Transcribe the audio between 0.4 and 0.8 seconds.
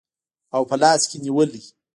او په